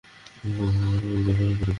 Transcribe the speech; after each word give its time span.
হ্যাঁ, 0.43 0.69
আমার 0.77 0.99
বইটা। 1.03 1.65